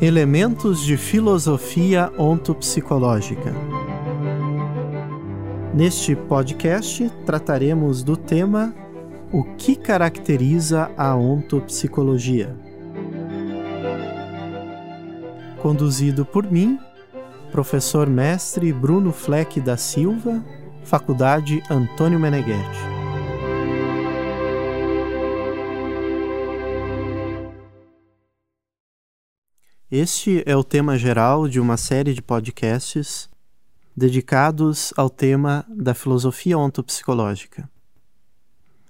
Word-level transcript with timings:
Elementos 0.00 0.80
de 0.80 0.96
filosofia 0.96 2.12
ontopsicológica. 2.18 3.54
Neste 5.72 6.16
podcast 6.16 7.08
trataremos 7.24 8.02
do 8.02 8.16
tema 8.16 8.74
O 9.32 9.44
que 9.44 9.76
caracteriza 9.76 10.90
a 10.96 11.14
ontopsicologia. 11.14 12.56
Conduzido 15.62 16.24
por 16.24 16.50
mim, 16.50 16.78
professor 17.52 18.08
mestre 18.08 18.72
Bruno 18.72 19.12
Fleck 19.12 19.60
da 19.60 19.76
Silva, 19.76 20.44
Faculdade 20.82 21.62
Antônio 21.70 22.18
Meneghetti. 22.18 22.93
Este 29.96 30.42
é 30.44 30.56
o 30.56 30.64
tema 30.64 30.98
geral 30.98 31.46
de 31.46 31.60
uma 31.60 31.76
série 31.76 32.14
de 32.14 32.20
podcasts 32.20 33.30
dedicados 33.96 34.92
ao 34.96 35.08
tema 35.08 35.64
da 35.68 35.94
filosofia 35.94 36.58
ontopsicológica. 36.58 37.70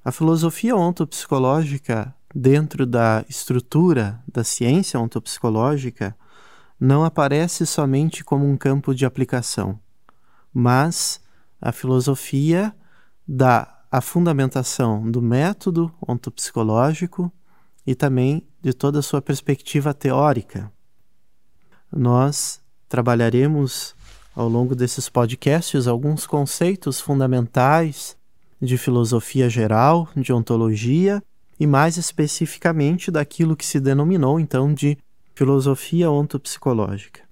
A 0.02 0.10
filosofia 0.10 0.74
ontopsicológica, 0.74 2.14
dentro 2.34 2.86
da 2.86 3.22
estrutura 3.28 4.18
da 4.26 4.42
ciência 4.42 4.98
ontopsicológica, 4.98 6.16
não 6.80 7.04
aparece 7.04 7.66
somente 7.66 8.24
como 8.24 8.48
um 8.48 8.56
campo 8.56 8.94
de 8.94 9.04
aplicação, 9.04 9.78
mas 10.50 11.20
a 11.60 11.70
filosofia 11.70 12.74
dá 13.28 13.84
a 13.92 14.00
fundamentação 14.00 15.10
do 15.10 15.20
método 15.20 15.92
ontopsicológico 16.08 17.30
e 17.86 17.94
também 17.94 18.48
de 18.62 18.72
toda 18.72 19.00
a 19.00 19.02
sua 19.02 19.20
perspectiva 19.20 19.92
teórica 19.92 20.72
nós 21.94 22.60
trabalharemos 22.88 23.94
ao 24.34 24.48
longo 24.48 24.74
desses 24.74 25.08
podcasts 25.08 25.86
alguns 25.86 26.26
conceitos 26.26 27.00
fundamentais 27.00 28.16
de 28.60 28.76
filosofia 28.76 29.48
geral, 29.48 30.08
de 30.16 30.32
ontologia 30.32 31.22
e 31.58 31.66
mais 31.66 31.96
especificamente 31.96 33.10
daquilo 33.10 33.56
que 33.56 33.64
se 33.64 33.78
denominou 33.78 34.40
então 34.40 34.72
de 34.72 34.98
filosofia 35.34 36.10
ontopsicológica. 36.10 37.22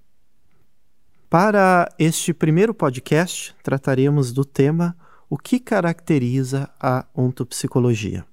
Para 1.28 1.88
este 1.98 2.32
primeiro 2.34 2.74
podcast, 2.74 3.54
trataremos 3.62 4.32
do 4.32 4.44
tema 4.44 4.94
o 5.30 5.38
que 5.38 5.58
caracteriza 5.58 6.68
a 6.78 7.06
ontopsicologia. 7.14 8.24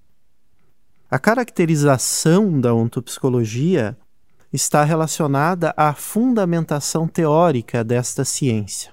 A 1.09 1.17
caracterização 1.17 2.59
da 2.59 2.73
ontopsicologia 2.73 3.97
está 4.51 4.83
relacionada 4.83 5.73
à 5.77 5.93
fundamentação 5.93 7.07
teórica 7.07 7.83
desta 7.83 8.25
ciência. 8.25 8.91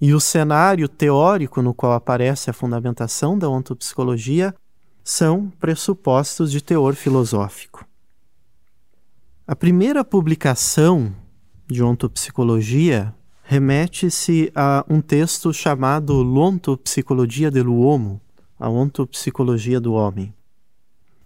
E 0.00 0.14
o 0.14 0.20
cenário 0.20 0.88
teórico 0.88 1.60
no 1.60 1.74
qual 1.74 1.92
aparece 1.92 2.50
a 2.50 2.52
fundamentação 2.52 3.38
da 3.38 3.48
ontopsicologia 3.48 4.54
são 5.02 5.50
pressupostos 5.58 6.52
de 6.52 6.60
teor 6.60 6.94
filosófico. 6.94 7.84
A 9.46 9.56
primeira 9.56 10.04
publicação 10.04 11.14
de 11.66 11.82
ontopsicologia 11.82 13.14
remete-se 13.42 14.52
a 14.54 14.84
um 14.88 15.00
texto 15.00 15.52
chamado 15.54 16.22
L'Ontopsicologia 16.22 17.50
dell'Uomo, 17.50 18.20
a 18.60 18.68
ontopsicologia 18.68 19.80
do 19.80 19.94
homem. 19.94 20.34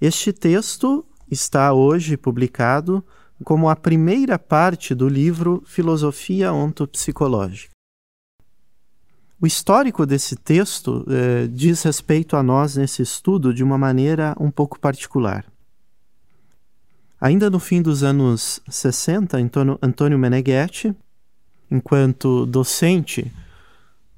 Este 0.00 0.32
texto 0.32 1.04
está 1.28 1.72
hoje 1.72 2.16
publicado 2.16 3.04
como 3.42 3.68
a 3.68 3.76
primeira 3.76 4.38
parte 4.38 4.94
do 4.94 5.08
livro 5.08 5.62
Filosofia 5.66 6.52
Ontopsicológica. 6.52 7.72
O 9.40 9.46
histórico 9.46 10.06
desse 10.06 10.36
texto 10.36 11.04
eh, 11.08 11.48
diz 11.48 11.82
respeito 11.82 12.36
a 12.36 12.42
nós 12.42 12.76
nesse 12.76 13.02
estudo 13.02 13.52
de 13.52 13.64
uma 13.64 13.76
maneira 13.76 14.36
um 14.38 14.50
pouco 14.50 14.78
particular. 14.78 15.44
Ainda 17.20 17.50
no 17.50 17.58
fim 17.58 17.82
dos 17.82 18.02
anos 18.02 18.60
60, 18.68 19.36
Antônio, 19.36 19.78
Antônio 19.82 20.18
Meneghetti, 20.18 20.94
enquanto 21.70 22.46
docente 22.46 23.32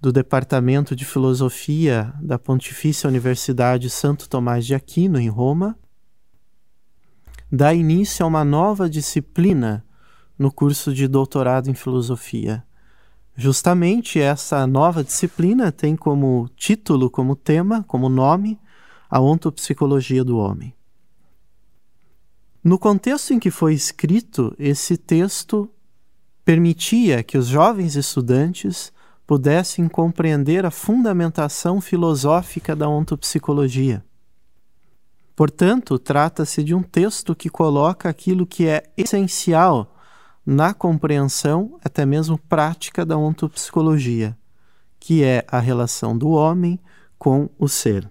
do 0.01 0.13
Departamento 0.13 0.95
de 0.95 1.07
Filosofia 1.07 2.13
da 2.21 2.39
Pontifícia 2.39 3.09
Universidade 3.09 3.89
Santo 3.89 4.29
Tomás 4.29 4.67
de 4.67 4.75
Aquino, 4.75 5.19
em 5.19 5.31
Roma, 5.31 5.75
dá 7.55 7.73
início 7.73 8.25
a 8.25 8.29
uma 8.29 8.45
nova 8.45 8.91
disciplina 8.91 9.85
no 10.37 10.51
curso 10.51 10.93
de 10.93 11.07
doutorado 11.07 11.71
em 11.71 11.75
filosofia. 11.75 12.65
Justamente 13.37 14.19
essa 14.19 14.67
nova 14.67 15.05
disciplina 15.05 15.71
tem 15.71 15.95
como 15.95 16.51
título, 16.57 17.09
como 17.09 17.37
tema, 17.37 17.85
como 17.85 18.09
nome, 18.09 18.59
a 19.09 19.21
ontopsicologia 19.21 20.25
do 20.25 20.37
homem. 20.37 20.75
No 22.63 22.77
contexto 22.77 23.33
em 23.33 23.39
que 23.39 23.53
foi 23.53 23.73
escrito, 23.75 24.53
esse 24.59 24.97
texto 24.97 25.71
permitia 26.45 27.23
que 27.23 27.39
os 27.39 27.47
jovens 27.47 27.95
estudantes 27.95 28.93
pudessem 29.25 29.89
compreender 29.89 30.67
a 30.67 30.73
fundamentação 30.73 31.81
filosófica 31.81 32.75
da 32.75 32.89
ontopsicologia 32.89 34.05
Portanto, 35.37 35.99
trata-se 35.99 36.63
de 36.63 36.75
um 36.75 36.83
texto 36.83 37.35
que 37.35 37.49
coloca 37.49 38.09
aquilo 38.09 38.47
que 38.47 38.69
é 38.69 38.85
essencial 38.97 39.97
na 40.47 40.73
compreensão, 40.73 41.79
até 41.85 42.07
mesmo 42.07 42.39
prática, 42.39 43.05
da 43.05 43.17
ontopsicologia, 43.17 44.37
que 45.01 45.25
é 45.25 45.45
a 45.49 45.59
relação 45.59 46.17
do 46.17 46.31
homem 46.31 46.79
com 47.19 47.49
o 47.59 47.69
ser. 47.69 48.09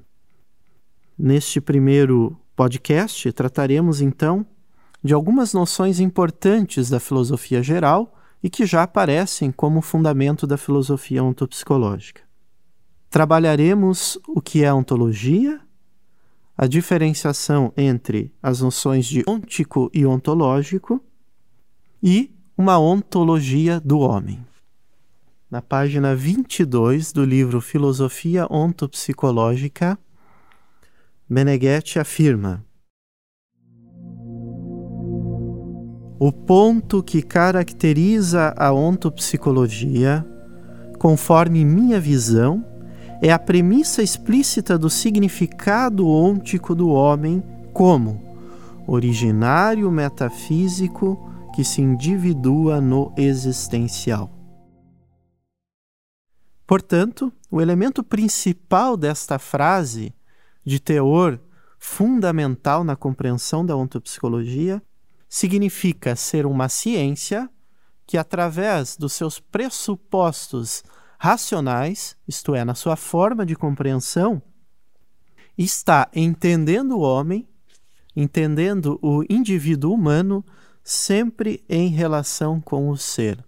Neste 1.17 1.61
primeiro 1.61 2.35
podcast, 2.55 3.31
trataremos 3.31 4.01
então 4.01 4.45
de 5.03 5.13
algumas 5.13 5.53
noções 5.53 5.99
importantes 5.99 6.89
da 6.89 6.99
filosofia 6.99 7.61
geral 7.61 8.13
e 8.41 8.49
que 8.49 8.65
já 8.65 8.83
aparecem 8.83 9.51
como 9.51 9.81
fundamento 9.81 10.45
da 10.45 10.57
filosofia 10.57 11.23
ontopsicológica. 11.23 12.21
Trabalharemos 13.09 14.17
o 14.27 14.41
que 14.41 14.63
é 14.63 14.73
ontologia, 14.73 15.61
a 16.57 16.67
diferenciação 16.67 17.73
entre 17.75 18.31
as 18.41 18.61
noções 18.61 19.05
de 19.05 19.23
ontico 19.27 19.89
e 19.93 20.05
ontológico 20.05 21.03
e 22.01 22.31
uma 22.57 22.79
ontologia 22.79 23.79
do 23.79 23.99
homem. 23.99 24.45
Na 25.49 25.61
página 25.61 26.15
22 26.15 27.11
do 27.11 27.23
livro 27.25 27.61
Filosofia 27.61 28.47
Ontopsicológica, 28.49 29.97
Meneghetti 31.29 31.99
afirma: 31.99 32.63
O 36.19 36.31
ponto 36.31 37.01
que 37.03 37.21
caracteriza 37.21 38.53
a 38.57 38.71
ontopsicologia, 38.71 40.25
conforme 40.99 41.65
minha 41.65 41.99
visão, 41.99 42.72
é 43.25 43.31
a 43.31 43.39
premissa 43.39 44.03
explícita 44.03 44.77
do 44.77 44.89
significado 44.89 46.05
ôntico 46.05 46.75
do 46.75 46.89
homem 46.89 47.41
como 47.71 48.21
originário 48.85 49.89
metafísico 49.89 51.17
que 51.55 51.63
se 51.63 51.81
individua 51.81 52.81
no 52.81 53.13
existencial. 53.15 54.29
Portanto, 56.67 57.31
o 57.49 57.61
elemento 57.61 58.03
principal 58.03 58.97
desta 58.97 59.39
frase, 59.39 60.13
de 60.65 60.81
teor 60.81 61.39
fundamental 61.79 62.83
na 62.83 62.97
compreensão 62.97 63.65
da 63.65 63.73
ontopsicologia, 63.73 64.83
significa 65.29 66.13
ser 66.17 66.45
uma 66.45 66.67
ciência 66.67 67.49
que, 68.05 68.17
através 68.17 68.97
dos 68.97 69.13
seus 69.13 69.39
pressupostos 69.39 70.83
racionais, 71.23 72.17
isto 72.27 72.53
é, 72.53 72.65
na 72.65 72.75
sua 72.75 72.97
forma 72.97 73.45
de 73.45 73.55
compreensão, 73.55 74.41
está 75.57 76.09
entendendo 76.13 76.97
o 76.97 76.99
homem, 76.99 77.47
entendendo 78.13 78.99
o 79.01 79.23
indivíduo 79.29 79.93
humano 79.93 80.43
sempre 80.83 81.63
em 81.69 81.87
relação 81.87 82.59
com 82.59 82.89
o 82.89 82.97
ser. 82.97 83.41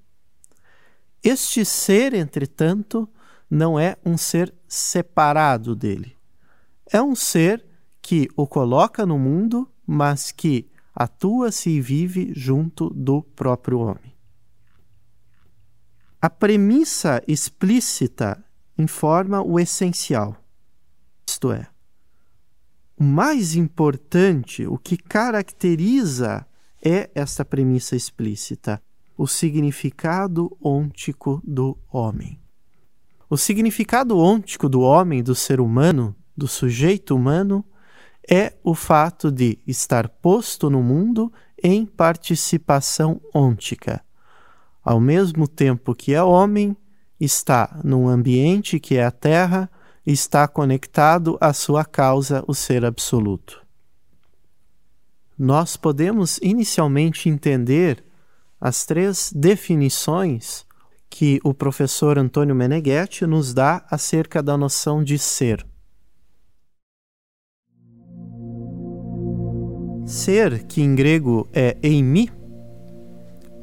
Este 1.22 1.66
ser, 1.66 2.14
entretanto, 2.14 3.10
não 3.50 3.78
é 3.78 3.98
um 4.06 4.18
ser 4.18 4.54
separado 4.70 5.76
dele. 5.76 6.16
É 6.90 7.02
um 7.02 7.14
ser 7.14 7.62
que 8.02 8.30
o 8.38 8.48
coloca 8.48 9.06
no 9.06 9.20
mundo, 9.20 9.70
mas 9.86 10.32
que 10.32 10.72
atua-se 10.96 11.72
e 11.72 11.82
vive 11.82 12.32
junto 12.34 12.90
do 12.92 13.22
próprio 13.22 13.80
homem. 13.80 14.15
A 16.26 16.30
premissa 16.32 17.22
explícita 17.28 18.44
informa 18.76 19.44
o 19.44 19.60
essencial, 19.60 20.36
isto 21.30 21.52
é, 21.52 21.68
o 22.98 23.04
mais 23.04 23.54
importante, 23.54 24.66
o 24.66 24.76
que 24.76 24.98
caracteriza 24.98 26.44
é 26.84 27.12
esta 27.14 27.46
premissa 27.46 27.96
explícita? 27.96 28.82
O 29.16 29.28
significado 29.28 30.58
ôntico 30.60 31.40
do 31.46 31.78
homem. 31.92 32.40
O 33.30 33.38
significado 33.38 34.18
ôntico 34.18 34.68
do 34.68 34.82
homem, 34.82 35.22
do 35.22 35.36
ser 35.36 35.60
humano, 35.62 36.16
do 36.36 36.48
sujeito 36.48 37.16
humano, 37.16 37.64
é 38.28 38.58
o 38.64 38.74
fato 38.74 39.32
de 39.32 39.60
estar 39.68 40.10
posto 40.10 40.72
no 40.72 40.82
mundo 40.82 41.32
em 41.64 41.86
participação 41.86 43.22
ôntica. 43.32 44.04
Ao 44.86 45.00
mesmo 45.00 45.48
tempo 45.48 45.96
que 45.96 46.14
é 46.14 46.22
homem, 46.22 46.78
está 47.20 47.80
num 47.84 48.08
ambiente 48.08 48.80
que 48.80 48.96
é 48.96 49.04
a 49.04 49.10
Terra, 49.10 49.68
está 50.06 50.48
conectado 50.48 51.40
à 51.42 51.54
sua 51.54 51.84
causa, 51.84 52.46
o 52.48 52.54
ser 52.54 52.86
absoluto. 52.86 53.66
Nós 55.36 55.76
podemos 55.76 56.38
inicialmente 56.38 57.28
entender 57.28 58.06
as 58.62 58.86
três 58.86 59.34
definições 59.36 60.64
que 61.10 61.40
o 61.44 61.52
professor 61.52 62.20
Antônio 62.20 62.54
Meneghetti 62.54 63.26
nos 63.26 63.56
dá 63.56 63.84
acerca 63.90 64.44
da 64.44 64.56
noção 64.56 65.04
de 65.04 65.18
ser. 65.18 65.66
Ser, 70.06 70.64
que 70.68 70.84
em 70.84 70.94
grego 70.94 71.50
é 71.52 71.76
eimi, 71.82 72.30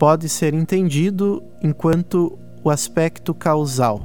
pode 0.03 0.29
ser 0.29 0.53
entendido 0.53 1.41
enquanto 1.63 2.37
o 2.65 2.71
aspecto 2.71 3.33
causal, 3.33 4.01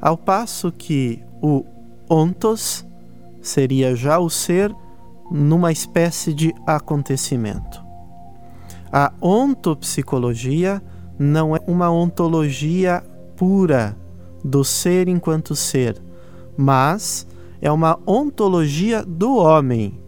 ao 0.00 0.16
passo 0.16 0.72
que 0.72 1.22
o 1.42 1.66
ontos 2.08 2.82
seria 3.42 3.94
já 3.94 4.18
o 4.18 4.30
ser 4.30 4.74
numa 5.30 5.70
espécie 5.70 6.32
de 6.32 6.54
acontecimento. 6.66 7.84
A 8.90 9.12
ontopsicologia 9.20 10.82
não 11.18 11.54
é 11.54 11.60
uma 11.66 11.90
ontologia 11.90 13.04
pura 13.36 13.94
do 14.42 14.64
ser 14.64 15.08
enquanto 15.08 15.54
ser, 15.54 16.02
mas 16.56 17.26
é 17.60 17.70
uma 17.70 17.98
ontologia 18.06 19.04
do 19.04 19.36
homem, 19.36 20.00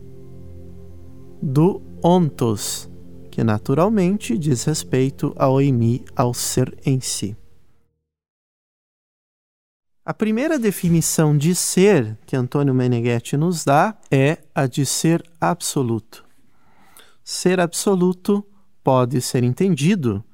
do 1.42 1.82
ontos, 2.02 2.89
que 3.30 3.44
naturalmente 3.44 4.36
diz 4.36 4.64
respeito 4.64 5.32
ao 5.36 5.60
emi, 5.60 6.04
ao 6.16 6.34
ser 6.34 6.76
em 6.84 7.00
si. 7.00 7.36
A 10.04 10.12
primeira 10.12 10.58
definição 10.58 11.38
de 11.38 11.54
ser 11.54 12.18
que 12.26 12.34
Antônio 12.34 12.74
Meneghetti 12.74 13.36
nos 13.36 13.64
dá 13.64 13.96
é 14.10 14.38
a 14.54 14.66
de 14.66 14.84
ser 14.84 15.22
absoluto. 15.40 16.24
Ser 17.22 17.60
absoluto 17.60 18.44
pode 18.82 19.20
ser 19.20 19.44
entendido 19.44 20.24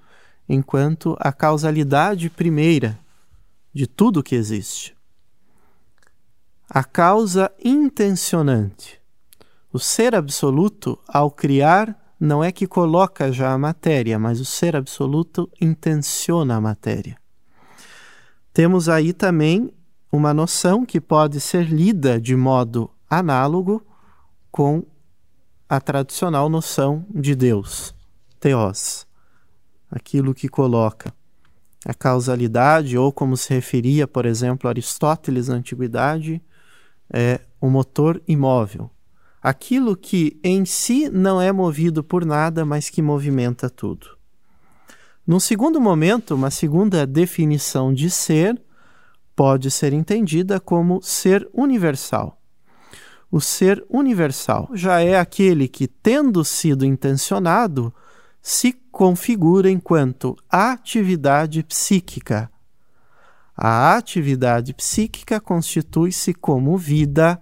enquanto 0.49 1.17
a 1.21 1.33
causalidade 1.33 2.31
primeira 2.31 2.99
de 3.75 3.87
tudo 3.87 4.23
que 4.23 4.35
existe. 4.35 4.97
A 6.71 6.83
causa 6.83 7.53
intencionante. 7.63 9.01
O 9.71 9.79
ser 9.79 10.15
absoluto, 10.15 10.99
ao 11.07 11.31
criar, 11.31 12.06
não 12.19 12.43
é 12.43 12.51
que 12.51 12.67
coloca 12.67 13.31
já 13.31 13.53
a 13.53 13.59
matéria, 13.59 14.19
mas 14.19 14.41
o 14.41 14.45
ser 14.45 14.75
absoluto 14.75 15.51
intenciona 15.61 16.57
a 16.57 16.61
matéria. 16.61 17.19
Temos 18.53 18.89
aí 18.89 19.13
também 19.13 19.71
uma 20.11 20.33
noção 20.33 20.87
que 20.87 21.01
pode 21.01 21.41
ser 21.41 21.67
lida 21.67 22.21
de 22.21 22.35
modo 22.35 22.91
análogo 23.09 23.85
com 24.51 24.83
a 25.69 25.81
tradicional 25.81 26.49
noção 26.49 27.05
de 27.11 27.35
Deus, 27.35 27.95
Theos, 28.41 29.07
aquilo 29.91 30.33
que 30.33 30.49
coloca 30.49 31.13
a 31.85 31.95
causalidade, 31.95 32.97
ou 32.97 33.13
como 33.13 33.37
se 33.37 33.53
referia, 33.53 34.09
por 34.09 34.27
exemplo, 34.27 34.69
Aristóteles 34.69 35.49
na 35.49 35.57
antiguidade, 35.57 36.43
é 37.13 37.41
o 37.61 37.69
motor 37.69 38.21
imóvel. 38.27 38.91
Aquilo 39.47 39.97
que 39.97 40.41
em 40.43 40.65
si 40.65 41.09
não 41.09 41.41
é 41.41 41.53
movido 41.53 42.03
por 42.03 42.27
nada, 42.27 42.65
mas 42.65 42.91
que 42.91 43.01
movimenta 43.01 43.71
tudo. 43.71 44.09
Num 45.25 45.39
segundo 45.39 45.81
momento, 45.81 46.35
uma 46.35 46.51
segunda 46.51 47.07
definição 47.07 47.95
de 47.95 48.11
ser 48.11 48.61
pode 49.37 49.71
ser 49.71 49.93
entendida 49.93 50.59
como 50.59 51.01
ser 51.01 51.49
universal. 51.55 52.43
O 53.31 53.41
ser 53.41 53.87
universal 53.89 54.69
já 54.73 55.01
é 55.01 55.17
aquele 55.17 55.69
que, 55.69 55.87
tendo 55.87 56.45
sido 56.45 56.85
intencionado, 56.85 57.95
se 58.43 58.73
configura 58.91 59.71
enquanto 59.71 60.37
atividade 60.51 61.63
psíquica. 61.63 62.51
A 63.57 63.97
atividade 63.97 64.75
psíquica 64.75 65.41
constitui-se 65.41 66.35
como 66.35 66.77
vida 66.77 67.41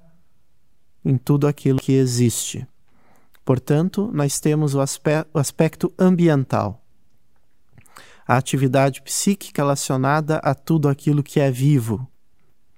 em 1.05 1.17
tudo 1.17 1.47
aquilo 1.47 1.79
que 1.79 1.93
existe. 1.93 2.67
Portanto, 3.45 4.11
nós 4.13 4.41
temos 4.41 4.75
o, 4.75 4.79
o 4.79 5.39
aspecto 5.39 5.93
ambiental 5.99 6.85
a 8.27 8.37
atividade 8.37 9.03
psíquica 9.03 9.63
relacionada 9.63 10.37
a 10.39 10.55
tudo 10.55 10.89
aquilo 10.89 11.23
que 11.23 11.39
é 11.41 11.51
vivo. 11.51 12.09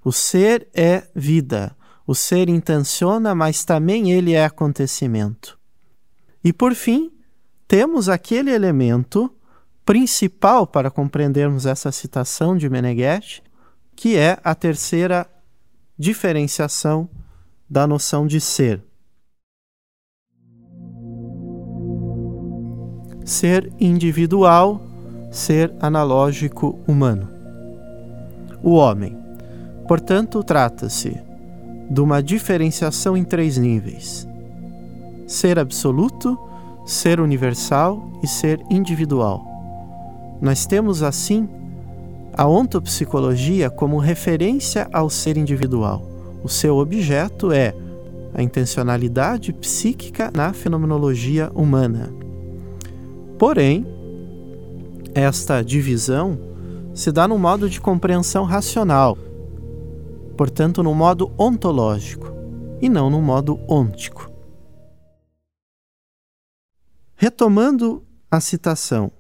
O 0.05 0.13
ser 0.13 0.69
é 0.75 1.09
vida. 1.15 1.77
O 2.07 2.15
ser 2.15 2.49
intenciona, 2.49 3.35
mas 3.35 3.65
também 3.65 4.13
ele 4.13 4.33
é 4.33 4.45
acontecimento. 4.45 5.59
E 6.43 6.53
por 6.53 6.75
fim, 6.75 7.13
temos 7.67 8.09
aquele 8.09 8.51
elemento 8.51 9.33
principal 9.85 10.67
para 10.67 10.91
compreendermos 10.91 11.67
essa 11.67 11.91
citação 11.91 12.57
de 12.57 12.69
Meneghetti, 12.69 13.43
que 13.95 14.17
é 14.17 14.39
a 14.45 14.55
terceira 14.55 15.29
diferenciação 15.99 17.09
da 17.69 17.87
noção 17.87 18.27
de 18.27 18.41
ser. 18.41 18.83
Ser 23.25 23.73
individual 23.81 24.81
ser 25.37 25.75
analógico 25.81 26.79
humano. 26.89 27.29
O 28.63 28.73
homem. 28.73 29.17
Portanto, 29.87 30.43
trata-se 30.43 31.21
de 31.91 32.01
uma 32.01 32.23
diferenciação 32.23 33.17
em 33.17 33.23
três 33.23 33.59
níveis: 33.59 34.27
ser 35.27 35.59
absoluto, 35.59 36.39
ser 36.87 37.21
universal 37.21 38.11
e 38.23 38.27
ser 38.27 38.61
individual. 38.71 39.45
Nós 40.41 40.67
temos 40.67 41.03
assim 41.03 41.49
a 42.33 42.47
ontopsicologia 42.47 43.71
como 43.71 43.99
referência 43.99 44.89
ao 44.93 45.09
ser 45.09 45.37
individual. 45.37 46.16
O 46.47 46.49
seu 46.49 46.77
objeto 46.77 47.51
é 47.51 47.75
a 48.33 48.41
intencionalidade 48.41 49.53
psíquica 49.53 50.31
na 50.33 50.53
fenomenologia 50.53 51.51
humana. 51.53 52.09
Porém, 53.37 53.85
esta 55.13 55.61
divisão 55.61 56.39
se 56.95 57.11
dá 57.11 57.27
no 57.27 57.37
modo 57.37 57.69
de 57.69 57.81
compreensão 57.81 58.45
racional, 58.45 59.19
portanto, 60.37 60.85
no 60.85 60.95
modo 60.95 61.33
ontológico, 61.37 62.33
e 62.81 62.89
não 62.89 63.11
no 63.11 63.21
modo 63.21 63.59
ôntico. 63.67 64.31
Retomando 67.17 68.05
a 68.31 68.41
citação, 68.41 69.11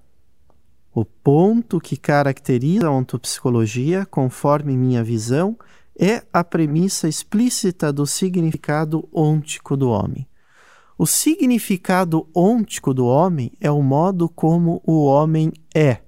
o 0.94 1.04
ponto 1.04 1.80
que 1.80 1.96
caracteriza 1.96 2.86
a 2.86 2.92
ontopsicologia, 2.92 4.06
conforme 4.06 4.76
minha 4.76 5.02
visão, 5.02 5.58
é 5.98 6.22
a 6.32 6.44
premissa 6.44 7.08
explícita 7.08 7.92
do 7.92 8.06
significado 8.06 9.08
ôntico 9.12 9.76
do 9.76 9.88
homem. 9.88 10.26
O 10.98 11.06
significado 11.06 12.28
ôntico 12.34 12.94
do 12.94 13.06
homem 13.06 13.52
é 13.60 13.70
o 13.70 13.82
modo 13.82 14.28
como 14.28 14.82
o 14.86 15.04
homem 15.04 15.52
é. 15.74 16.00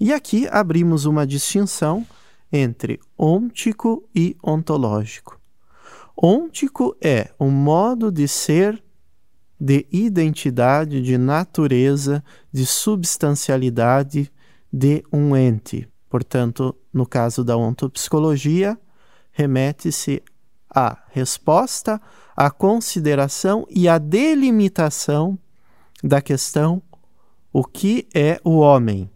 E 0.00 0.12
aqui 0.12 0.48
abrimos 0.50 1.04
uma 1.04 1.26
distinção 1.26 2.06
entre 2.50 2.98
ôntico 3.16 4.08
e 4.14 4.36
ontológico. 4.42 5.38
Ôntico 6.16 6.96
é 7.00 7.30
um 7.38 7.50
modo 7.50 8.10
de 8.10 8.26
ser, 8.28 8.82
de 9.58 9.86
identidade, 9.90 11.02
de 11.02 11.16
natureza, 11.16 12.22
de 12.52 12.66
substancialidade 12.66 14.30
de 14.72 15.04
um 15.12 15.36
ente. 15.36 15.91
Portanto, 16.12 16.76
no 16.92 17.06
caso 17.06 17.42
da 17.42 17.56
ontopsicologia, 17.56 18.78
remete-se 19.30 20.22
à 20.68 20.98
resposta 21.08 21.98
a 22.36 22.50
consideração 22.50 23.66
e 23.70 23.88
a 23.88 23.96
delimitação 23.96 25.38
da 26.04 26.20
questão 26.20 26.82
o 27.50 27.64
que 27.64 28.06
é 28.14 28.38
o 28.44 28.58
homem. 28.58 29.10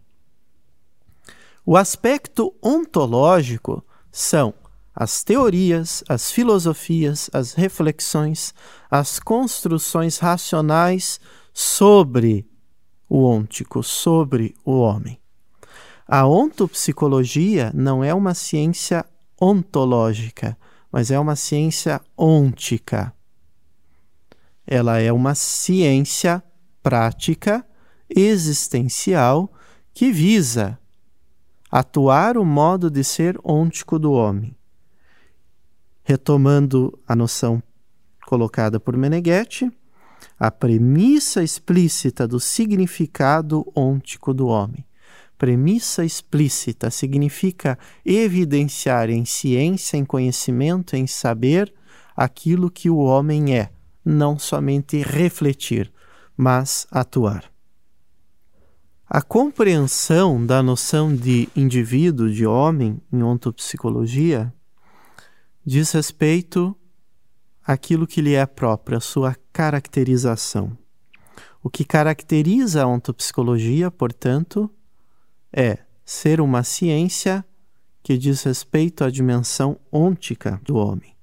O 1.63 1.77
aspecto 1.77 2.51
ontológico 2.63 3.85
são 4.11 4.51
as 4.95 5.23
teorias, 5.23 6.03
as 6.09 6.31
filosofias, 6.31 7.29
as 7.31 7.53
reflexões, 7.53 8.55
as 8.89 9.19
construções 9.19 10.17
racionais 10.17 11.19
sobre 11.53 12.49
o 13.07 13.21
ôntico, 13.21 13.83
sobre 13.83 14.55
o 14.65 14.79
homem. 14.79 15.19
A 16.07 16.25
ontopsicologia 16.25 17.69
não 17.73 18.01
é 18.01 18.13
uma 18.13 18.33
ciência 18.33 19.05
ontológica, 19.39 20.57
mas 20.89 21.11
é 21.11 21.19
uma 21.19 21.35
ciência 21.35 21.99
ôntica. 22.15 23.13
Ela 24.65 24.99
é 24.99 25.11
uma 25.11 25.35
ciência 25.35 26.41
prática, 26.81 27.65
existencial, 28.09 29.51
que 29.93 30.09
visa 30.09 30.79
atuar 31.69 32.37
o 32.37 32.45
modo 32.45 32.89
de 32.89 33.03
ser 33.03 33.37
ôntico 33.43 33.99
do 33.99 34.13
homem. 34.13 34.55
Retomando 36.03 36.97
a 37.05 37.17
noção 37.17 37.61
colocada 38.25 38.79
por 38.79 38.95
Meneghetti, 38.95 39.69
a 40.39 40.49
premissa 40.49 41.43
explícita 41.43 42.25
do 42.25 42.39
significado 42.39 43.69
ôntico 43.75 44.33
do 44.33 44.47
homem. 44.47 44.85
Premissa 45.37 46.03
explícita 46.03 46.89
significa 46.89 47.77
evidenciar 48.03 49.09
em 49.09 49.23
ciência, 49.23 49.97
em 49.97 50.03
conhecimento, 50.03 50.95
em 50.95 51.05
saber 51.05 51.73
aquilo 52.15 52.71
que 52.71 52.89
o 52.89 52.97
homem 52.97 53.55
é, 53.55 53.69
não 54.03 54.39
somente 54.39 55.01
refletir, 55.03 55.91
mas 56.35 56.87
atuar. 56.89 57.51
A 59.07 59.21
compreensão 59.21 60.43
da 60.43 60.61
noção 60.63 61.15
de 61.15 61.47
indivíduo, 61.55 62.29
de 62.29 62.45
homem, 62.45 62.99
em 63.13 63.21
ontopsicologia, 63.23 64.51
diz 65.65 65.91
respeito 65.91 66.75
àquilo 67.65 68.07
que 68.07 68.21
lhe 68.21 68.33
é 68.33 68.45
próprio, 68.45 68.97
a 68.97 69.01
sua 69.01 69.35
caracterização. 69.53 70.77
O 71.63 71.69
que 71.69 71.85
caracteriza 71.85 72.83
a 72.83 72.87
ontopsicologia, 72.87 73.91
portanto, 73.91 74.69
é 75.51 75.79
ser 76.05 76.39
uma 76.39 76.63
ciência 76.63 77.45
que 78.01 78.17
diz 78.17 78.43
respeito 78.43 79.03
à 79.03 79.09
dimensão 79.09 79.77
ôntica 79.91 80.61
do 80.63 80.77
homem. 80.77 81.15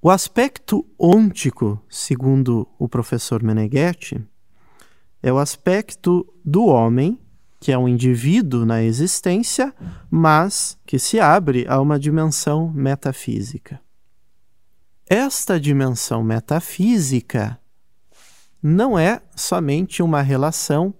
O 0.00 0.10
aspecto 0.10 0.84
ôntico, 0.98 1.80
segundo 1.88 2.66
o 2.78 2.88
professor 2.88 3.42
Meneghetti, 3.42 4.20
é 5.22 5.32
o 5.32 5.38
aspecto 5.38 6.26
do 6.44 6.64
homem, 6.66 7.18
que 7.60 7.70
é 7.70 7.78
um 7.78 7.86
indivíduo 7.86 8.66
na 8.66 8.82
existência, 8.82 9.72
mas 10.10 10.76
que 10.84 10.98
se 10.98 11.20
abre 11.20 11.64
a 11.68 11.80
uma 11.80 12.00
dimensão 12.00 12.72
metafísica. 12.72 13.80
Esta 15.06 15.60
dimensão 15.60 16.24
metafísica 16.24 17.60
não 18.62 18.98
é 18.98 19.20
somente 19.36 20.02
uma 20.02 20.22
relação 20.22 20.94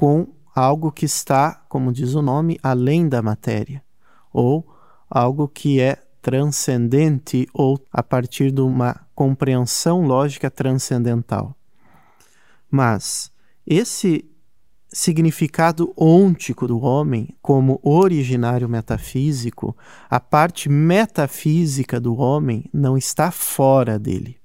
com 0.00 0.28
algo 0.54 0.90
que 0.90 1.04
está, 1.04 1.62
como 1.68 1.92
diz 1.92 2.14
o 2.14 2.22
nome, 2.22 2.58
além 2.62 3.06
da 3.06 3.20
matéria, 3.20 3.84
ou 4.32 4.66
algo 5.10 5.46
que 5.46 5.78
é 5.78 6.02
transcendente 6.22 7.46
ou 7.52 7.78
a 7.92 8.02
partir 8.02 8.50
de 8.50 8.62
uma 8.62 8.98
compreensão 9.14 10.06
lógica 10.06 10.50
transcendental. 10.50 11.54
Mas 12.70 13.30
esse 13.66 14.24
significado 14.88 15.92
ôntico 15.94 16.66
do 16.66 16.80
homem 16.80 17.36
como 17.42 17.78
originário 17.82 18.70
metafísico, 18.70 19.76
a 20.08 20.18
parte 20.18 20.70
metafísica 20.70 22.00
do 22.00 22.16
homem 22.16 22.64
não 22.72 22.96
está 22.96 23.30
fora 23.30 23.98
dele. 23.98 24.40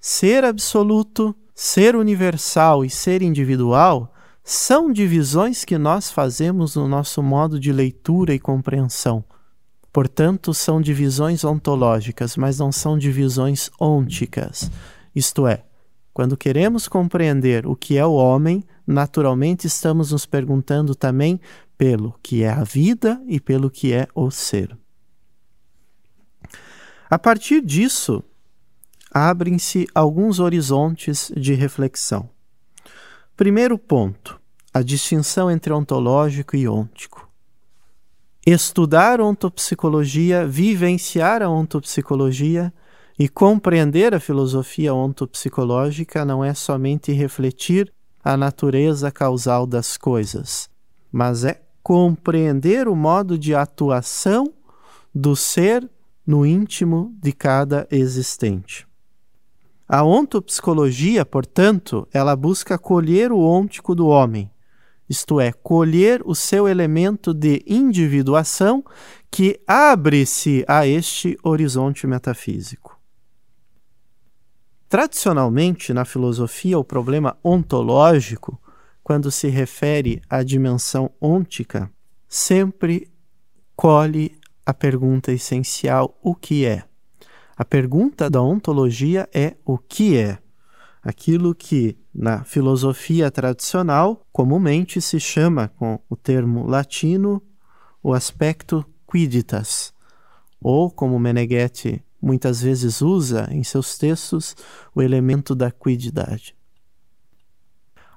Ser 0.00 0.44
absoluto, 0.44 1.34
ser 1.52 1.96
universal 1.96 2.84
e 2.84 2.88
ser 2.88 3.20
individual 3.20 4.11
são 4.44 4.92
divisões 4.92 5.64
que 5.64 5.78
nós 5.78 6.10
fazemos 6.10 6.74
no 6.74 6.88
nosso 6.88 7.22
modo 7.22 7.60
de 7.60 7.72
leitura 7.72 8.34
e 8.34 8.40
compreensão. 8.40 9.24
Portanto, 9.92 10.52
são 10.52 10.80
divisões 10.80 11.44
ontológicas, 11.44 12.36
mas 12.36 12.58
não 12.58 12.72
são 12.72 12.98
divisões 12.98 13.70
ônticas. 13.78 14.70
Isto 15.14 15.46
é, 15.46 15.64
quando 16.12 16.36
queremos 16.36 16.88
compreender 16.88 17.66
o 17.66 17.76
que 17.76 17.96
é 17.96 18.04
o 18.04 18.14
homem, 18.14 18.64
naturalmente 18.86 19.66
estamos 19.66 20.12
nos 20.12 20.26
perguntando 20.26 20.94
também 20.94 21.40
pelo 21.78 22.14
que 22.22 22.42
é 22.42 22.50
a 22.50 22.64
vida 22.64 23.22
e 23.26 23.38
pelo 23.38 23.70
que 23.70 23.92
é 23.92 24.08
o 24.14 24.30
ser. 24.30 24.76
A 27.08 27.18
partir 27.18 27.60
disso, 27.60 28.24
abrem-se 29.12 29.86
alguns 29.94 30.40
horizontes 30.40 31.30
de 31.36 31.52
reflexão. 31.52 32.31
Primeiro 33.42 33.76
ponto: 33.76 34.40
a 34.72 34.82
distinção 34.82 35.50
entre 35.50 35.72
ontológico 35.72 36.54
e 36.54 36.68
ôntico. 36.68 37.28
Estudar 38.46 39.20
ontopsicologia, 39.20 40.46
vivenciar 40.46 41.42
a 41.42 41.50
ontopsicologia 41.50 42.72
e 43.18 43.28
compreender 43.28 44.14
a 44.14 44.20
filosofia 44.20 44.94
ontopsicológica 44.94 46.24
não 46.24 46.44
é 46.44 46.54
somente 46.54 47.10
refletir 47.10 47.92
a 48.22 48.36
natureza 48.36 49.10
causal 49.10 49.66
das 49.66 49.96
coisas, 49.96 50.70
mas 51.10 51.42
é 51.42 51.60
compreender 51.82 52.86
o 52.86 52.94
modo 52.94 53.36
de 53.36 53.56
atuação 53.56 54.54
do 55.12 55.34
ser 55.34 55.90
no 56.24 56.46
íntimo 56.46 57.12
de 57.20 57.32
cada 57.32 57.88
existente. 57.90 58.86
A 59.94 60.02
ontopsicologia, 60.02 61.22
portanto, 61.22 62.08
ela 62.14 62.34
busca 62.34 62.78
colher 62.78 63.30
o 63.30 63.40
ôntico 63.40 63.94
do 63.94 64.06
homem, 64.06 64.50
isto 65.06 65.38
é, 65.38 65.52
colher 65.52 66.22
o 66.24 66.34
seu 66.34 66.66
elemento 66.66 67.34
de 67.34 67.62
individuação 67.66 68.82
que 69.30 69.60
abre-se 69.66 70.64
a 70.66 70.86
este 70.86 71.36
horizonte 71.42 72.06
metafísico. 72.06 72.98
Tradicionalmente, 74.88 75.92
na 75.92 76.06
filosofia, 76.06 76.78
o 76.78 76.84
problema 76.84 77.36
ontológico, 77.44 78.58
quando 79.04 79.30
se 79.30 79.48
refere 79.48 80.22
à 80.26 80.42
dimensão 80.42 81.10
ôntica, 81.20 81.92
sempre 82.26 83.12
colhe 83.76 84.40
a 84.64 84.72
pergunta 84.72 85.30
essencial: 85.32 86.18
o 86.22 86.34
que 86.34 86.64
é? 86.64 86.82
A 87.56 87.64
pergunta 87.64 88.30
da 88.30 88.40
ontologia 88.40 89.28
é 89.32 89.56
o 89.64 89.76
que 89.76 90.16
é? 90.16 90.38
Aquilo 91.02 91.54
que 91.54 91.96
na 92.14 92.44
filosofia 92.44 93.30
tradicional 93.30 94.26
comumente 94.32 95.00
se 95.00 95.18
chama 95.18 95.68
com 95.68 95.98
o 96.08 96.16
termo 96.16 96.66
latino 96.66 97.42
o 98.02 98.12
aspecto 98.12 98.84
quiditas, 99.10 99.92
ou 100.60 100.90
como 100.90 101.18
Meneghetti 101.18 102.02
muitas 102.20 102.62
vezes 102.62 103.02
usa 103.02 103.48
em 103.50 103.62
seus 103.64 103.98
textos 103.98 104.56
o 104.94 105.02
elemento 105.02 105.54
da 105.54 105.70
quididade. 105.70 106.56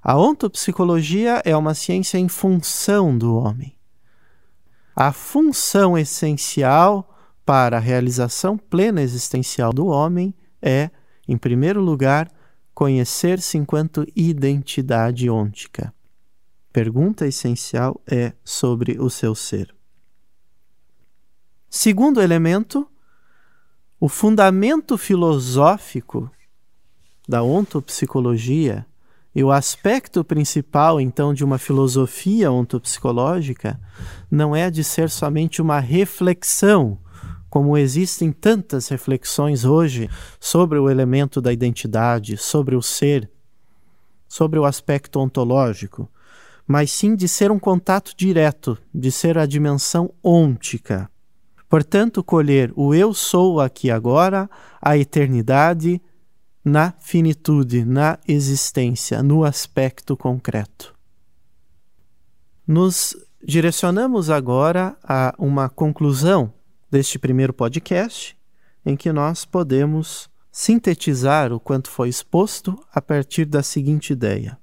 A 0.02 0.16
ontopsicologia 0.18 1.42
é 1.44 1.58
uma 1.58 1.74
ciência 1.74 2.20
em 2.20 2.28
função 2.28 3.18
do 3.18 3.36
homem. 3.36 3.76
A 4.96 5.12
função 5.12 5.98
essencial 5.98 7.15
para 7.46 7.78
a 7.78 7.80
realização 7.80 8.58
plena 8.58 9.02
existencial 9.02 9.72
do 9.72 9.86
homem 9.86 10.34
é, 10.62 10.90
em 11.28 11.38
primeiro 11.38 11.80
lugar, 11.82 12.32
conhecer-se 12.74 13.58
enquanto 13.58 14.06
identidade 14.16 15.30
ôntica. 15.30 15.94
Pergunta 16.74 17.26
essencial 17.26 18.02
é 18.06 18.34
sobre 18.44 19.00
o 19.00 19.10
seu 19.10 19.36
ser. 19.36 19.74
Segundo 21.70 22.22
elemento, 22.22 22.90
o 24.00 24.10
fundamento 24.10 24.98
filosófico 24.98 26.30
da 27.28 27.44
ontopsicologia 27.44 28.86
e 29.34 29.44
o 29.44 29.52
aspecto 29.52 30.24
principal, 30.24 31.00
então, 31.00 31.34
de 31.34 31.44
uma 31.44 31.58
filosofia 31.58 32.52
ontopsicológica 32.52 33.80
não 34.32 34.56
é 34.56 34.70
de 34.72 34.84
ser 34.84 35.10
somente 35.10 35.62
uma 35.62 35.80
reflexão 35.80 36.98
como 37.56 37.78
existem 37.78 38.34
tantas 38.34 38.90
reflexões 38.90 39.64
hoje 39.64 40.10
sobre 40.42 40.78
o 40.78 40.90
elemento 40.90 41.40
da 41.40 41.54
identidade, 41.54 42.36
sobre 42.36 42.76
o 42.76 42.82
ser, 42.82 43.32
sobre 44.28 44.60
o 44.60 44.66
aspecto 44.66 45.22
ontológico, 45.22 46.12
mas 46.68 46.92
sim 46.92 47.16
de 47.16 47.30
ser 47.30 47.52
um 47.52 47.58
contato 47.58 48.12
direto, 48.14 48.78
de 48.94 49.10
ser 49.10 49.38
a 49.38 49.46
dimensão 49.46 50.14
ôntica. 50.22 51.10
Portanto, 51.70 52.22
colher 52.22 52.74
o 52.76 52.94
eu 52.94 53.14
sou 53.14 53.62
aqui 53.62 53.90
agora, 53.90 54.50
a 54.82 54.98
eternidade, 54.98 56.02
na 56.62 56.92
finitude, 57.00 57.86
na 57.86 58.20
existência, 58.28 59.24
no 59.24 59.46
aspecto 59.46 60.18
concreto. 60.18 60.94
Nos 62.68 63.16
direcionamos 63.42 64.30
agora 64.30 64.98
a 65.02 65.34
uma 65.40 65.70
conclusão 65.70 66.52
deste 66.96 67.20
primeiro 67.20 67.52
podcast, 67.52 68.38
em 68.86 68.96
que 68.96 69.12
nós 69.12 69.44
podemos 69.44 70.30
sintetizar 70.50 71.52
o 71.52 71.60
quanto 71.60 71.90
foi 71.90 72.08
exposto 72.08 72.82
a 72.90 73.02
partir 73.02 73.44
da 73.44 73.62
seguinte 73.62 74.14
ideia. 74.14 74.58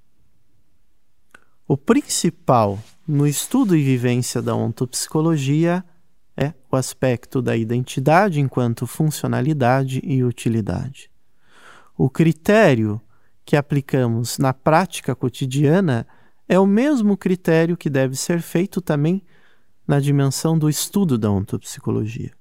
O 1.69 1.77
principal 1.77 2.79
no 3.07 3.27
estudo 3.27 3.77
e 3.77 3.83
vivência 3.83 4.41
da 4.41 4.55
ontopsicologia 4.55 5.85
é 6.35 6.55
o 6.71 6.77
aspecto 6.77 7.43
da 7.43 7.55
identidade 7.55 8.41
enquanto 8.41 8.87
funcionalidade 8.87 10.01
e 10.03 10.25
utilidade. 10.25 11.11
O 11.99 12.09
critério 12.09 12.99
que 13.45 13.59
aplicamos 13.59 14.39
na 14.39 14.55
prática 14.55 15.15
cotidiana 15.15 16.07
é 16.49 16.59
o 16.59 16.65
mesmo 16.65 17.15
critério 17.15 17.77
que 17.77 17.91
deve 17.91 18.17
ser 18.17 18.41
feito 18.41 18.81
também 18.81 19.23
na 19.87 20.01
dimensão 20.01 20.59
do 20.59 20.69
estudo 20.69 21.19
da 21.19 21.31
ontopsicologia. 21.31 22.33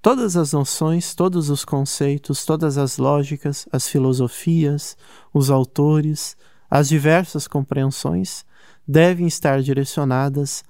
Todas 0.00 0.36
as 0.36 0.52
noções, 0.52 1.14
todos 1.14 1.50
os 1.50 1.64
conceitos, 1.64 2.44
todas 2.44 2.78
as 2.78 2.98
lógicas, 2.98 3.66
as 3.72 3.88
filosofias, 3.88 4.96
os 5.34 5.50
autores, 5.50 6.36
as 6.70 6.88
diversas 6.88 7.48
compreensões 7.48 8.44
devem 8.86 9.26
estar 9.26 9.60
direcionadas 9.60 10.62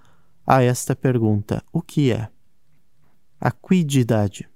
a 0.47 0.63
esta 0.63 0.97
pergunta: 0.97 1.63
o 1.73 1.83
que 1.83 2.11
é? 2.11 2.29
A 3.41 3.51
quididade. 3.51 4.49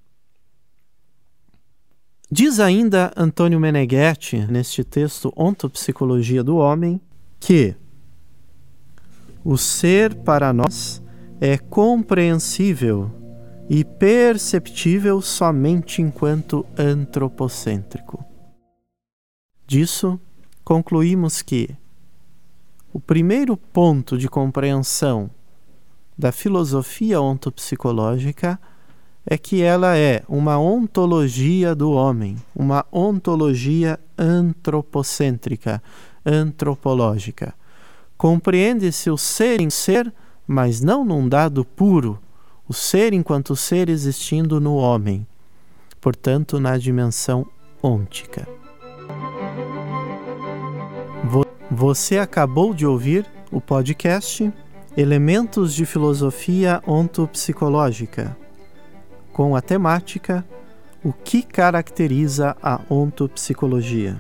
Diz 2.31 2.59
ainda 2.59 3.13
Antônio 3.15 3.61
Meneghetti, 3.61 4.47
neste 4.51 4.83
texto 4.83 5.31
Ontopsicologia 5.37 6.43
do 6.43 6.57
Homem, 6.57 6.99
que 7.39 7.77
o 9.45 9.57
ser 9.57 10.15
para 10.15 10.53
nós 10.53 11.03
é 11.41 11.59
compreensível 11.59 13.11
e 13.69 13.85
perceptível 13.85 15.21
somente 15.21 16.03
enquanto 16.03 16.65
antropocêntrico. 16.79 18.25
Disso, 19.67 20.21
concluímos 20.65 21.43
que 21.43 21.71
o 22.93 23.01
primeiro 23.01 23.57
ponto 23.57 24.19
de 24.19 24.29
compreensão 24.29 25.31
da 26.17 26.31
filosofia 26.31 27.21
ontopsicológica 27.21 28.61
é 29.25 29.39
que 29.39 29.63
ela 29.63 29.97
é 29.97 30.23
uma 30.29 30.59
ontologia 30.59 31.75
do 31.75 31.93
homem, 31.93 32.37
uma 32.55 32.85
ontologia 32.93 33.99
antropocêntrica, 34.19 35.83
antropológica. 36.27 37.55
Compreende-se 38.23 39.11
o 39.11 39.19
ser 39.19 39.61
em 39.61 39.69
ser, 39.69 40.15
mas 40.47 40.81
não 40.81 41.05
num 41.05 41.29
dado 41.29 41.65
puro, 41.65 42.21
o 42.69 42.73
ser 42.73 43.13
enquanto 43.13 43.57
ser 43.57 43.89
existindo 43.89 44.61
no 44.61 44.77
homem, 44.77 45.27
portanto, 46.01 46.61
na 46.61 46.79
dimensão 46.79 47.45
ôntica. 47.83 48.47
Você 51.69 52.17
acabou 52.17 52.73
de 52.73 52.87
ouvir 52.87 53.27
o 53.51 53.61
podcast 53.61 54.53
Elementos 54.97 55.75
de 55.75 55.85
Filosofia 55.85 56.81
Ontopsicológica 56.87 58.37
com 59.33 59.57
a 59.57 59.61
temática 59.61 60.47
O 61.03 61.13
que 61.13 61.43
caracteriza 61.43 62.57
a 62.63 62.79
ontopsicologia. 62.89 64.17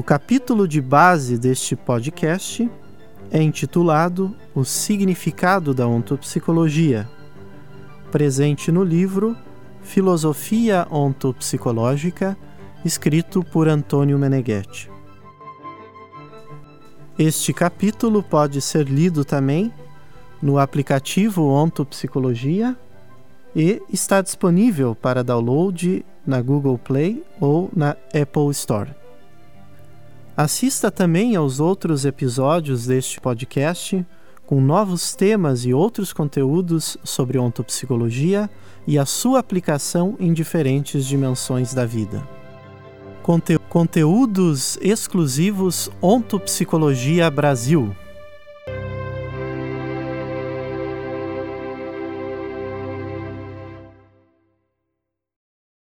O 0.00 0.02
capítulo 0.02 0.66
de 0.66 0.80
base 0.80 1.36
deste 1.36 1.76
podcast 1.76 2.70
é 3.30 3.42
intitulado 3.42 4.34
O 4.54 4.64
Significado 4.64 5.74
da 5.74 5.86
Ontopsicologia, 5.86 7.06
presente 8.10 8.72
no 8.72 8.82
livro 8.82 9.36
Filosofia 9.82 10.88
Ontopsicológica, 10.90 12.34
escrito 12.82 13.44
por 13.44 13.68
Antônio 13.68 14.18
Meneghetti. 14.18 14.90
Este 17.18 17.52
capítulo 17.52 18.22
pode 18.22 18.62
ser 18.62 18.88
lido 18.88 19.22
também 19.22 19.70
no 20.40 20.58
aplicativo 20.58 21.46
Ontopsicologia 21.46 22.74
e 23.54 23.82
está 23.92 24.22
disponível 24.22 24.94
para 24.94 25.22
download 25.22 26.02
na 26.26 26.40
Google 26.40 26.78
Play 26.78 27.22
ou 27.38 27.68
na 27.76 27.90
Apple 28.14 28.50
Store. 28.52 28.99
Assista 30.42 30.90
também 30.90 31.36
aos 31.36 31.60
outros 31.60 32.06
episódios 32.06 32.86
deste 32.86 33.20
podcast 33.20 34.06
com 34.46 34.58
novos 34.58 35.14
temas 35.14 35.66
e 35.66 35.74
outros 35.74 36.14
conteúdos 36.14 36.96
sobre 37.04 37.38
ontopsicologia 37.38 38.48
e 38.86 38.98
a 38.98 39.04
sua 39.04 39.38
aplicação 39.38 40.16
em 40.18 40.32
diferentes 40.32 41.04
dimensões 41.04 41.74
da 41.74 41.84
vida. 41.84 42.26
Conte 43.22 43.58
conteúdos 43.68 44.78
exclusivos 44.80 45.90
Ontopsicologia 46.00 47.30
Brasil 47.30 47.94